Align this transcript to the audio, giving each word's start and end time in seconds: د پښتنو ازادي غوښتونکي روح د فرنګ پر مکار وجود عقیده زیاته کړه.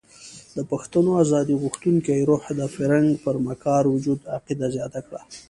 د 0.55 0.57
پښتنو 0.71 1.11
ازادي 1.23 1.55
غوښتونکي 1.61 2.15
روح 2.29 2.43
د 2.59 2.61
فرنګ 2.75 3.09
پر 3.23 3.35
مکار 3.47 3.83
وجود 3.93 4.19
عقیده 4.35 4.67
زیاته 4.75 4.99
کړه. 5.07 5.19